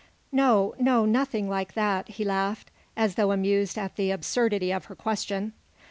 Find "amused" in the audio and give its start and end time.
3.31-3.77